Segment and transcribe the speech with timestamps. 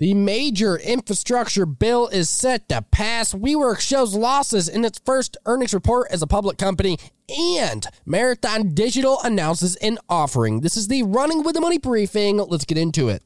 [0.00, 3.34] The major infrastructure bill is set to pass.
[3.34, 6.96] WeWork shows losses in its first earnings report as a public company,
[7.28, 10.62] and Marathon Digital announces an offering.
[10.62, 12.38] This is the Running with the Money briefing.
[12.38, 13.22] Let's get into it.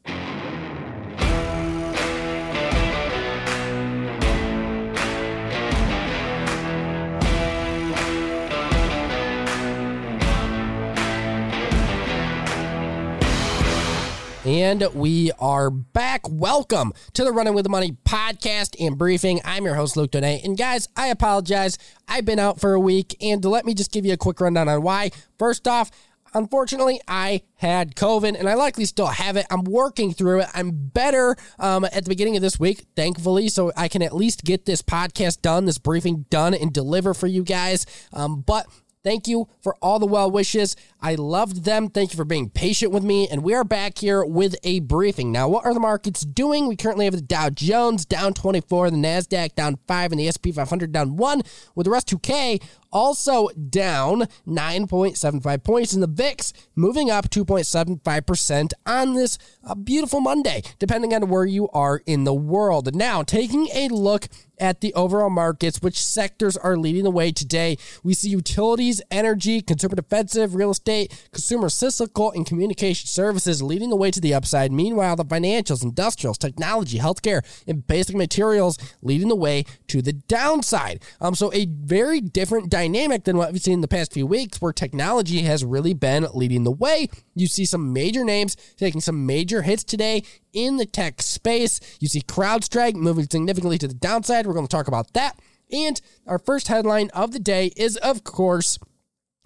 [14.45, 16.29] And we are back.
[16.29, 19.41] Welcome to the Running with the Money podcast and briefing.
[19.43, 20.45] I'm your host, Luke Donay.
[20.45, 21.79] And guys, I apologize.
[22.07, 23.17] I've been out for a week.
[23.23, 25.13] And let me just give you a quick rundown on why.
[25.39, 25.91] First off,
[26.35, 29.47] unfortunately, I had COVID and I likely still have it.
[29.51, 30.49] I'm working through it.
[30.53, 34.45] I'm better um, at the beginning of this week, thankfully, so I can at least
[34.45, 37.87] get this podcast done, this briefing done, and deliver for you guys.
[38.13, 38.67] Um, but
[39.05, 40.77] Thank you for all the well wishes.
[41.01, 41.91] I loved them.
[41.91, 43.29] Thank you for being patient with me.
[43.29, 45.31] And we are back here with a briefing.
[45.31, 46.67] Now, what are the markets doing?
[46.67, 50.49] We currently have the Dow Jones down 24, the NASDAQ down 5, and the SP
[50.55, 51.43] 500 down 1,
[51.75, 52.63] with the Russell 2K
[52.95, 60.63] also down 9.75 points, and the VIX moving up 2.75% on this uh, beautiful Monday,
[60.79, 62.95] depending on where you are in the world.
[62.95, 64.29] Now, taking a look
[64.59, 67.77] at the overall markets, which sectors are leading the way today.
[68.03, 73.97] We see utilities, energy, consumer defensive, real estate, consumer cyclical, and communication services leading the
[73.97, 74.73] way to the upside.
[74.73, 81.03] Meanwhile, the financials, industrials, technology, healthcare, and basic materials leading the way to the downside.
[81.21, 84.27] Um, so a very different dynamic dynamic than what we've seen in the past few
[84.27, 87.09] weeks, where technology has really been leading the way.
[87.35, 91.81] You see some major names taking some major hits today in the tech space.
[91.99, 94.47] You see CrowdStrike moving significantly to the downside.
[94.47, 95.41] We're going to talk about that.
[95.73, 98.79] And our first headline of the day is, of course,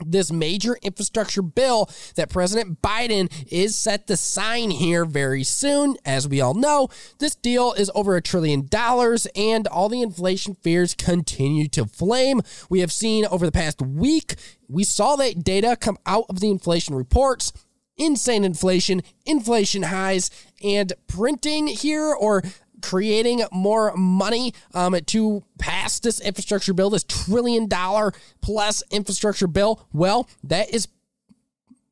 [0.05, 5.97] this major infrastructure bill that President Biden is set to sign here very soon.
[6.05, 10.55] As we all know, this deal is over a trillion dollars and all the inflation
[10.63, 12.41] fears continue to flame.
[12.71, 14.37] We have seen over the past week,
[14.69, 17.53] we saw that data come out of the inflation reports
[17.99, 20.31] insane inflation, inflation highs,
[20.63, 22.43] and printing here or
[22.83, 29.87] creating more money um, to pass this infrastructure bill, this trillion dollar plus infrastructure bill,
[29.93, 30.89] well, that is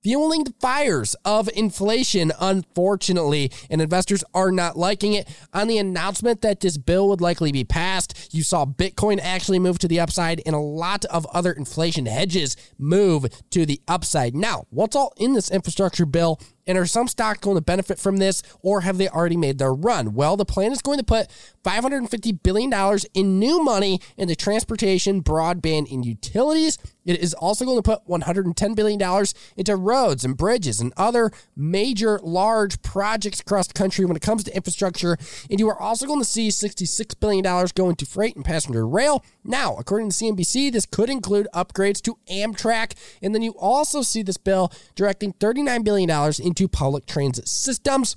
[0.07, 5.29] fueling the fires of inflation, unfortunately, and investors are not liking it.
[5.53, 9.81] On the announcement that this bill would likely be passed, you saw Bitcoin actually move
[9.81, 14.37] to the upside and a lot of other inflation hedges move to the upside.
[14.37, 16.41] Now, what's all in this infrastructure bill?
[16.66, 19.72] And are some stocks going to benefit from this, or have they already made their
[19.72, 20.15] run?
[20.15, 21.28] Well, the plan is going to put
[21.65, 26.78] $550 billion in new money into transportation, broadband, and utilities.
[27.04, 32.19] It is also going to put $110 billion into roads and bridges and other major
[32.22, 35.16] large projects across the country when it comes to infrastructure.
[35.48, 37.44] And you are also going to see $66 billion
[37.75, 39.25] going to freight and passenger rail.
[39.44, 42.94] Now, according to CNBC, this could include upgrades to Amtrak.
[43.22, 46.10] And then you also see this bill directing $39 billion
[46.56, 48.17] into public transit systems.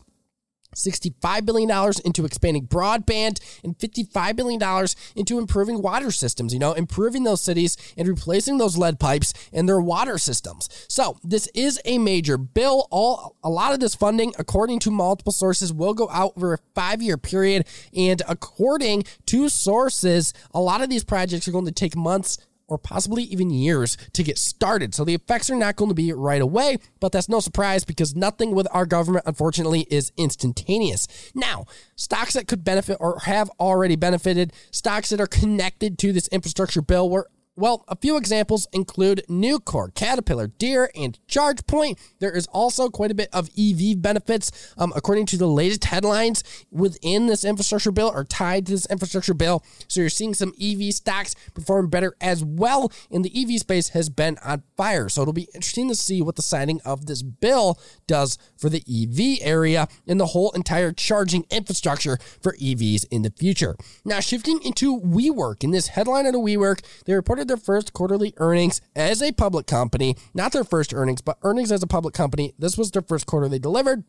[0.75, 7.23] $65 billion into expanding broadband and $55 billion into improving water systems, you know, improving
[7.23, 10.69] those cities and replacing those lead pipes in their water systems.
[10.87, 12.87] So this is a major bill.
[12.91, 16.59] All a lot of this funding, according to multiple sources, will go out over a
[16.75, 17.65] five-year period.
[17.97, 22.37] And according to sources, a lot of these projects are going to take months
[22.69, 24.95] or possibly even years to get started.
[24.95, 28.15] So the effects are not going to be right away, but that's no surprise because
[28.15, 31.07] nothing with our government, unfortunately, is instantaneous.
[31.33, 31.65] Now,
[31.95, 36.81] stocks that could benefit or have already benefited, stocks that are connected to this infrastructure
[36.81, 37.29] bill were
[37.59, 41.99] well, a few examples include Nucor, Caterpillar, Deere, and ChargePoint.
[42.19, 46.43] There is also quite a bit of EV benefits, um, according to the latest headlines
[46.71, 49.63] within this infrastructure bill or tied to this infrastructure bill.
[49.89, 54.09] So you're seeing some EV stocks perform better as well, and the EV space has
[54.09, 55.09] been on fire.
[55.09, 57.77] So it'll be interesting to see what the signing of this bill
[58.07, 63.31] does for the EV area and the whole entire charging infrastructure for EVs in the
[63.31, 63.75] future.
[64.05, 68.33] Now, shifting into WeWork, in this headline of the WeWork, they reported their first quarterly
[68.37, 70.15] earnings as a public company.
[70.33, 72.53] Not their first earnings, but earnings as a public company.
[72.57, 74.05] This was their first quarter they delivered.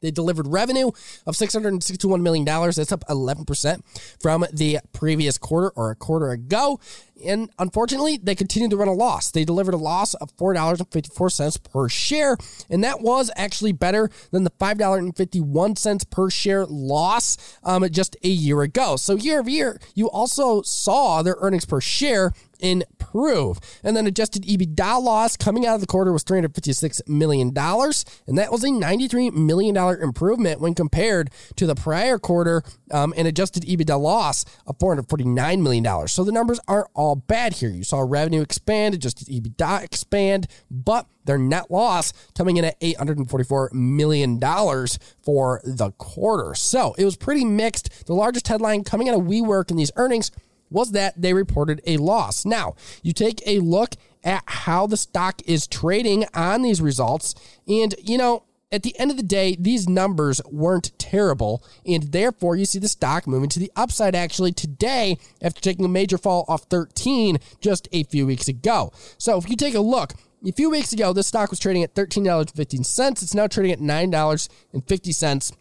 [0.00, 0.88] They delivered revenue
[1.26, 2.44] of $661 million.
[2.44, 3.80] That's up 11%
[4.20, 6.78] from the previous quarter or a quarter ago.
[7.24, 9.32] And unfortunately, they continued to run a loss.
[9.32, 12.36] They delivered a loss of $4.54 per share,
[12.70, 18.62] and that was actually better than the $5.51 per share loss um, just a year
[18.62, 18.94] ago.
[18.94, 23.58] So year over year, you also saw their earnings per share improve.
[23.82, 27.48] And then adjusted EBITDA loss coming out of the quarter was $356 million.
[27.48, 33.26] And that was a $93 million improvement when compared to the prior quarter um, and
[33.28, 36.08] adjusted EBITDA loss of $449 million.
[36.08, 37.70] So the numbers aren't all bad here.
[37.70, 43.72] You saw revenue expand, adjusted EBITDA expand, but their net loss coming in at $844
[43.72, 46.54] million for the quarter.
[46.54, 48.06] So it was pretty mixed.
[48.06, 50.30] The largest headline coming out of WeWork in these earnings
[50.70, 52.44] was that they reported a loss.
[52.44, 53.94] Now, you take a look
[54.24, 57.34] at how the stock is trading on these results,
[57.66, 62.54] and you know, at the end of the day, these numbers weren't terrible, and therefore
[62.56, 66.44] you see the stock moving to the upside actually today after taking a major fall
[66.48, 68.92] off 13 just a few weeks ago.
[69.16, 70.12] So if you take a look,
[70.46, 73.22] a few weeks ago, this stock was trading at $13.15.
[73.22, 75.52] It's now trading at $9.50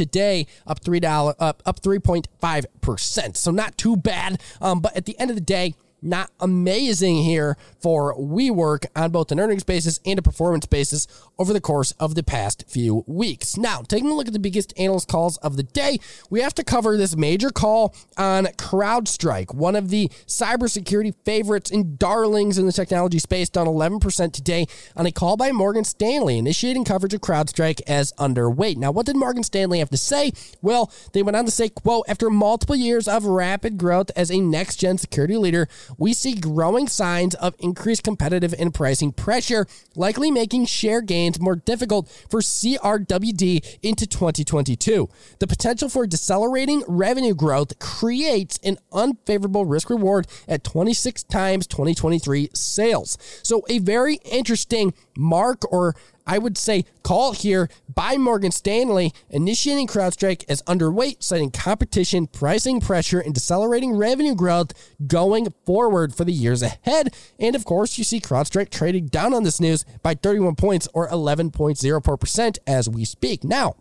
[0.00, 3.36] today up three dollar up up 3.5 percent.
[3.36, 4.40] So not too bad.
[4.60, 9.32] Um, but at the end of the day not amazing here for WeWork on both
[9.32, 11.06] an earnings basis and a performance basis
[11.38, 13.56] over the course of the past few weeks.
[13.56, 15.98] Now, taking a look at the biggest analyst calls of the day,
[16.28, 21.98] we have to cover this major call on CrowdStrike, one of the cybersecurity favorites and
[21.98, 26.84] darlings in the technology space, down 11% today on a call by Morgan Stanley, initiating
[26.84, 28.76] coverage of CrowdStrike as underweight.
[28.76, 30.32] Now, what did Morgan Stanley have to say?
[30.62, 34.40] Well, they went on to say, quote, after multiple years of rapid growth as a
[34.40, 40.66] next-gen security leader, we see growing signs of increased competitive and pricing pressure, likely making
[40.66, 45.08] share gains more difficult for CRWD into 2022.
[45.38, 52.50] The potential for decelerating revenue growth creates an unfavorable risk reward at 26 times 2023
[52.54, 53.18] sales.
[53.42, 55.94] So, a very interesting mark or
[56.26, 62.80] I would say call here by Morgan Stanley, initiating CrowdStrike as underweight, citing competition, pricing
[62.80, 64.72] pressure, and decelerating revenue growth
[65.06, 67.14] going forward for the years ahead.
[67.38, 71.08] And of course, you see CrowdStrike trading down on this news by 31 points or
[71.08, 73.42] 11.04% as we speak.
[73.42, 73.74] Now,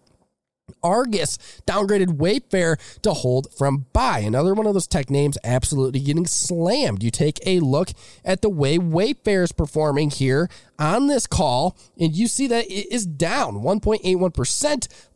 [0.84, 4.20] Argus downgraded Wayfair to hold from buy.
[4.20, 7.04] Another one of those tech names absolutely getting slammed.
[7.04, 7.92] You take a look
[8.24, 10.50] at the way Wayfair is performing here
[10.80, 14.32] on this call, and you see that it is down 1.81%,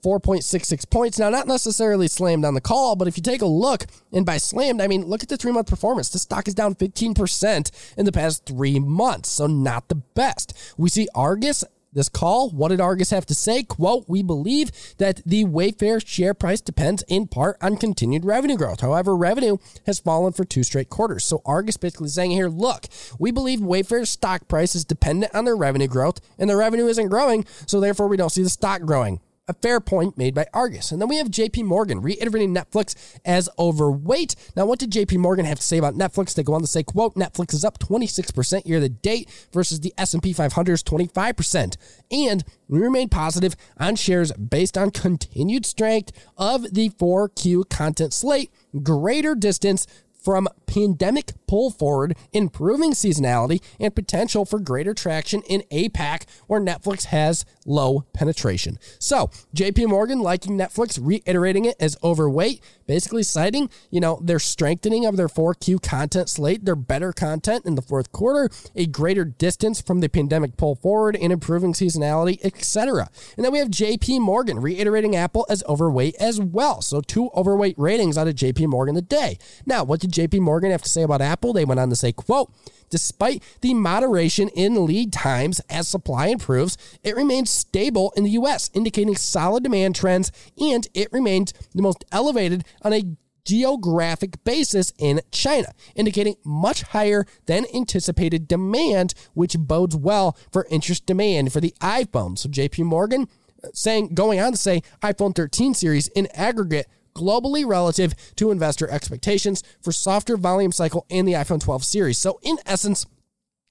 [0.03, 1.17] 4.66 points.
[1.17, 4.37] Now, not necessarily slammed on the call, but if you take a look, and by
[4.37, 6.09] slammed, I mean look at the three month performance.
[6.09, 10.53] The stock is down 15% in the past three months, so not the best.
[10.77, 12.49] We see Argus this call.
[12.49, 13.63] What did Argus have to say?
[13.63, 18.81] Quote, we believe that the Wayfair share price depends in part on continued revenue growth.
[18.81, 21.23] However, revenue has fallen for two straight quarters.
[21.23, 22.87] So Argus basically saying here, look,
[23.19, 27.09] we believe Wayfair's stock price is dependent on their revenue growth and the revenue isn't
[27.09, 27.45] growing.
[27.65, 30.91] So therefore we don't see the stock growing a fair point made by Argus.
[30.91, 32.95] And then we have JP Morgan reiterating Netflix
[33.25, 34.35] as overweight.
[34.55, 36.33] Now, what did JP Morgan have to say about Netflix?
[36.33, 39.93] They go on to say, quote, Netflix is up 26% year to date versus the
[39.97, 41.75] S&P 500's 25%.
[42.11, 48.51] And we remain positive on shares based on continued strength of the 4Q content slate,
[48.81, 49.87] greater distance
[50.23, 57.05] from pandemic pull forward, improving seasonality, and potential for greater traction in APAC, where Netflix
[57.05, 58.79] has low penetration.
[58.97, 65.05] So, JP Morgan liking Netflix, reiterating it as overweight, basically citing, you know, their strengthening
[65.05, 69.81] of their 4Q content slate, their better content in the fourth quarter, a greater distance
[69.81, 73.09] from the pandemic pull forward, and improving seasonality, etc.
[73.37, 76.81] And then we have JP Morgan reiterating Apple as overweight as well.
[76.81, 79.37] So, two overweight ratings out of JP Morgan today.
[79.65, 81.53] Now, what did JP Morgan have to say about Apple?
[81.53, 82.51] They went on to say, quote,
[82.89, 88.69] Despite the moderation in lead times as supply improves, it remains stable in the US,
[88.73, 93.03] indicating solid demand trends, and it remains the most elevated on a
[93.45, 101.05] geographic basis in China, indicating much higher than anticipated demand, which bodes well for interest
[101.05, 102.37] demand for the iPhone.
[102.37, 103.27] So JP Morgan
[103.63, 108.89] uh, saying going on to say iPhone 13 series in aggregate globally relative to investor
[108.89, 112.17] expectations for softer volume cycle in the iPhone 12 series.
[112.17, 113.05] So in essence,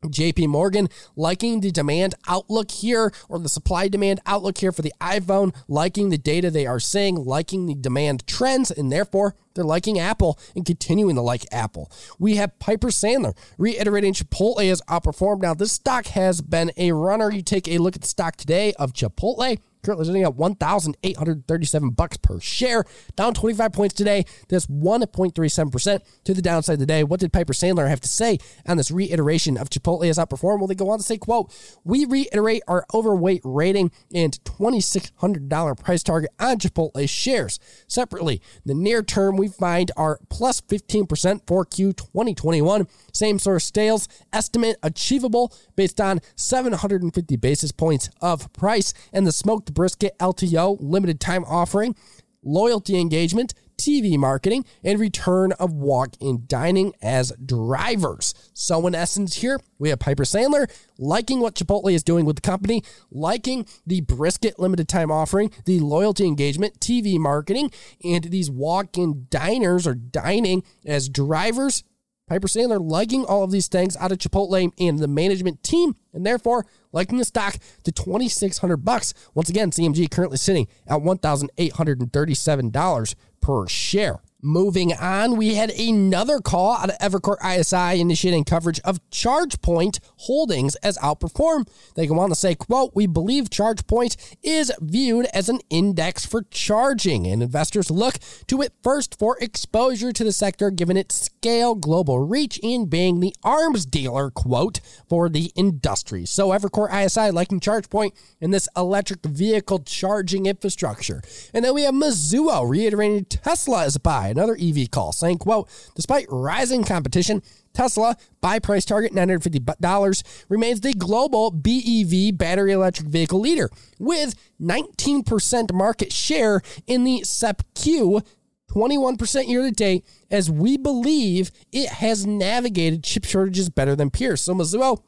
[0.06, 4.92] JP Morgan liking the demand outlook here or the supply demand outlook here for the
[5.00, 9.98] iPhone, liking the data they are seeing, liking the demand trends, and therefore they're liking
[9.98, 11.90] Apple and continuing to like Apple.
[12.18, 15.42] We have Piper Sandler reiterating Chipotle has outperformed.
[15.42, 17.30] Now, this stock has been a runner.
[17.30, 22.16] You take a look at the stock today of Chipotle currently sitting at 1,837 bucks
[22.16, 22.84] per share,
[23.16, 24.24] down 25 points today.
[24.48, 27.02] That's 1.37% to the downside today.
[27.04, 30.58] What did Piper Sandler have to say on this reiteration of Chipotle has outperformed?
[30.58, 31.52] Well, they go on to say, quote,
[31.84, 37.58] we reiterate our overweight rating and $2,600 price target on Chipotle shares.
[37.88, 44.08] Separately, the near term, we find our plus 15% for Q 2021 same source sales
[44.32, 51.20] estimate achievable based on 750 basis points of price and the smoked brisket LTO limited
[51.20, 51.94] time offering,
[52.42, 58.34] loyalty engagement, TV marketing, and return of walk in dining as drivers.
[58.54, 62.42] So, in essence, here we have Piper Sandler liking what Chipotle is doing with the
[62.42, 67.72] company, liking the brisket limited time offering, the loyalty engagement, TV marketing,
[68.04, 71.82] and these walk in diners or dining as drivers
[72.32, 76.24] Piper Sandler liking all of these things out of Chipotle and the management team, and
[76.24, 79.12] therefore liking the stock to 2600 bucks.
[79.34, 84.22] Once again, CMG currently sitting at $1,837 per share.
[84.44, 90.74] Moving on, we had another call out of Evercore ISI initiating coverage of ChargePoint Holdings
[90.82, 91.68] as outperform.
[91.94, 96.42] They go on to say, quote, we believe ChargePoint is viewed as an index for
[96.50, 98.16] charging, and investors look
[98.48, 103.20] to it first for exposure to the sector given its scale, global reach, and being
[103.20, 106.26] the arms dealer, quote, for the industry.
[106.26, 111.22] So Evercore ISI liking ChargePoint in this electric vehicle charging infrastructure.
[111.54, 115.68] And then we have Mizuho reiterating Tesla as a buy another EV call, saying, quote,
[115.94, 123.40] despite rising competition, Tesla, buy price target $950, remains the global BEV battery electric vehicle
[123.40, 128.26] leader with 19% market share in the SEPQ
[128.70, 134.40] 21% year to date, as we believe it has navigated chip shortages better than peers.
[134.40, 135.02] So Mizuho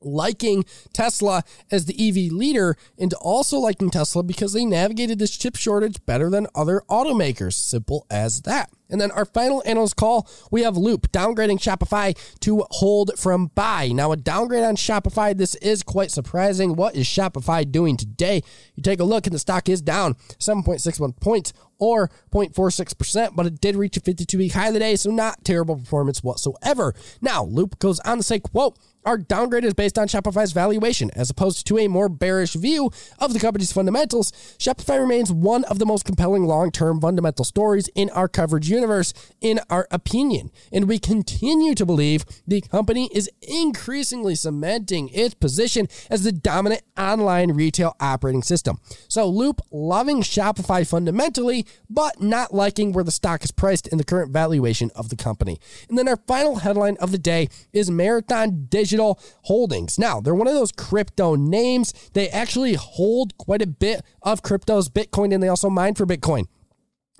[0.00, 5.56] liking Tesla as the EV leader and also liking Tesla because they navigated this chip
[5.56, 7.54] shortage better than other automakers.
[7.54, 8.70] Simple as that.
[8.90, 13.88] And then our final analyst call, we have Loop downgrading Shopify to hold from buy.
[13.88, 16.74] Now, a downgrade on Shopify, this is quite surprising.
[16.74, 18.42] What is Shopify doing today?
[18.74, 23.60] You take a look, and the stock is down 7.61 points or 0.46%, but it
[23.60, 26.94] did reach a 52 week high today, so not terrible performance whatsoever.
[27.20, 31.30] Now, Loop goes on to say, quote, our downgrade is based on Shopify's valuation, as
[31.30, 34.32] opposed to a more bearish view of the company's fundamentals.
[34.58, 39.14] Shopify remains one of the most compelling long term fundamental stories in our coverage universe,
[39.40, 40.50] in our opinion.
[40.72, 46.82] And we continue to believe the company is increasingly cementing its position as the dominant
[46.98, 48.78] online retail operating system.
[49.08, 54.04] So, Loop loving Shopify fundamentally, but not liking where the stock is priced in the
[54.04, 55.60] current valuation of the company.
[55.88, 59.98] And then our final headline of the day is Marathon Digital Digital Holdings.
[59.98, 61.92] Now, they're one of those crypto names.
[62.14, 66.46] They actually hold quite a bit of cryptos, Bitcoin, and they also mine for Bitcoin.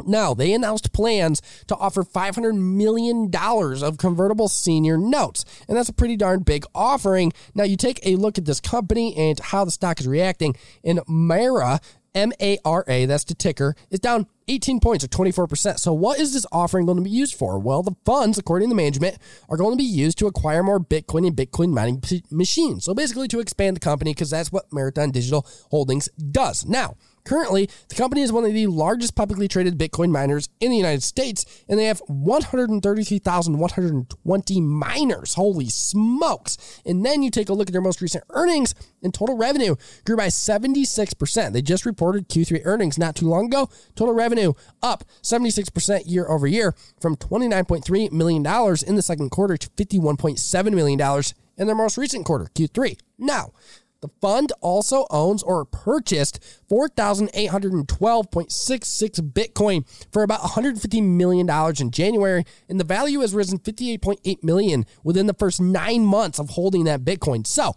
[0.06, 5.92] Now, they announced plans to offer $500 million of convertible senior notes, and that's a
[5.92, 7.34] pretty darn big offering.
[7.54, 11.00] Now, you take a look at this company and how the stock is reacting, and
[11.06, 11.80] Mara,
[12.14, 15.78] M A R A, that's the ticker, is down 18 points or 24%.
[15.78, 17.58] So, what is this offering going to be used for?
[17.58, 21.26] Well, the funds, according to management, are going to be used to acquire more Bitcoin
[21.26, 22.84] and Bitcoin mining p- machines.
[22.84, 26.64] So, basically, to expand the company because that's what Marathon Digital Holdings does.
[26.66, 30.76] Now, Currently, the company is one of the largest publicly traded Bitcoin miners in the
[30.76, 35.34] United States, and they have 133,120 miners.
[35.34, 36.80] Holy smokes!
[36.84, 40.16] And then you take a look at their most recent earnings, and total revenue grew
[40.16, 41.52] by 76%.
[41.52, 43.68] They just reported Q3 earnings not too long ago.
[43.94, 48.46] Total revenue up 76% year over year from $29.3 million
[48.86, 51.22] in the second quarter to $51.7 million
[51.58, 52.98] in their most recent quarter, Q3.
[53.18, 53.52] Now,
[54.00, 56.38] the fund also owns or purchased
[56.70, 61.50] 4,812.66 Bitcoin for about $150 million
[61.80, 66.50] in January, and the value has risen 58.8 million within the first nine months of
[66.50, 67.44] holding that Bitcoin.
[67.46, 67.74] So,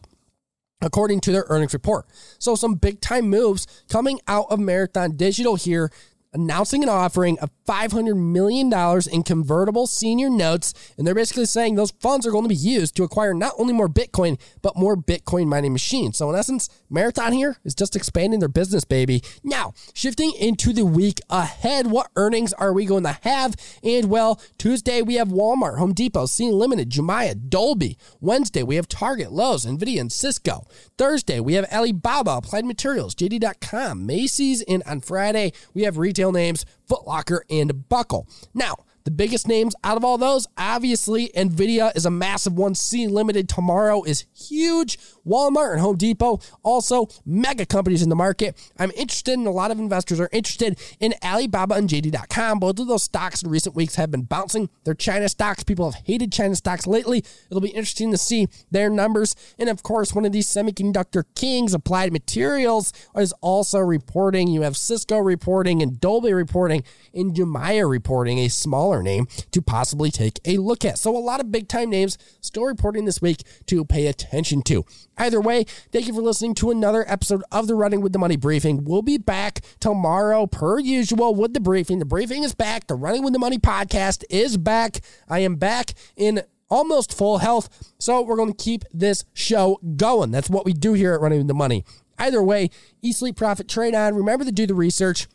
[0.81, 2.05] according to their earnings report.
[2.39, 5.91] So, some big time moves coming out of Marathon Digital here
[6.33, 8.71] announcing an offering of $500 million
[9.11, 10.73] in convertible senior notes.
[10.97, 13.73] And they're basically saying those funds are going to be used to acquire not only
[13.73, 16.17] more Bitcoin, but more Bitcoin mining machines.
[16.17, 19.23] So, in essence, Marathon here is just expanding their business, baby.
[19.43, 23.55] Now, shifting into the week ahead, what earnings are we going to have?
[23.83, 27.97] And well, Tuesday we have Walmart, Home Depot, Sea Limited, Jumia, Dolby.
[28.19, 30.65] Wednesday we have Target, Lowe's, Nvidia, and Cisco.
[30.97, 36.31] Thursday we have Alibaba, Applied Materials, JD.com, Macy's, and on Friday we have retail retail
[36.31, 38.27] names Foot Locker and Buckle.
[38.53, 42.75] Now, the biggest names out of all those, obviously, Nvidia is a massive one.
[42.75, 44.99] Sea Limited tomorrow is huge.
[45.25, 48.57] Walmart and Home Depot, also mega companies in the market.
[48.79, 52.59] I'm interested in a lot of investors are interested in Alibaba and JD.com.
[52.59, 54.69] Both of those stocks in recent weeks have been bouncing.
[54.83, 55.63] They're China stocks.
[55.63, 57.23] People have hated China stocks lately.
[57.49, 59.35] It'll be interesting to see their numbers.
[59.57, 64.47] And of course, one of these semiconductor kings, Applied Materials, is also reporting.
[64.47, 70.11] You have Cisco reporting and Dolby reporting and Jumia reporting, a smaller name to possibly
[70.11, 70.97] take a look at.
[70.97, 74.85] So a lot of big time names still reporting this week to pay attention to.
[75.21, 78.37] Either way, thank you for listening to another episode of the Running with the Money
[78.37, 78.83] briefing.
[78.83, 81.99] We'll be back tomorrow, per usual, with the briefing.
[81.99, 82.87] The briefing is back.
[82.87, 85.01] The Running with the Money podcast is back.
[85.29, 87.93] I am back in almost full health.
[87.99, 90.31] So we're going to keep this show going.
[90.31, 91.85] That's what we do here at Running with the Money.
[92.17, 92.71] Either way,
[93.03, 94.15] eat, sleep, profit, trade on.
[94.15, 95.27] Remember to do the research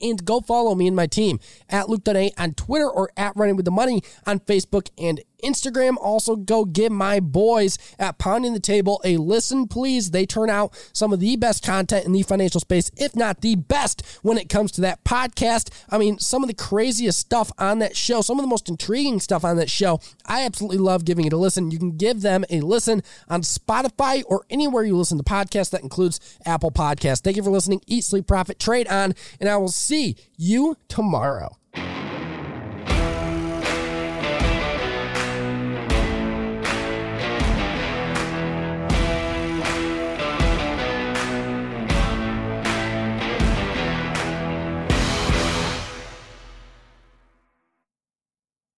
[0.00, 1.38] and go follow me and my team
[1.68, 5.96] at Luke Dunay on Twitter or at Running with the Money on Facebook and Instagram.
[6.00, 10.10] Also, go give my boys at Pounding the Table a listen, please.
[10.10, 13.56] They turn out some of the best content in the financial space, if not the
[13.56, 15.70] best, when it comes to that podcast.
[15.90, 19.20] I mean, some of the craziest stuff on that show, some of the most intriguing
[19.20, 20.00] stuff on that show.
[20.26, 21.70] I absolutely love giving it a listen.
[21.70, 25.70] You can give them a listen on Spotify or anywhere you listen to podcasts.
[25.70, 27.20] That includes Apple Podcasts.
[27.20, 27.82] Thank you for listening.
[27.86, 31.56] Eat, sleep, profit, trade on, and I will see you tomorrow.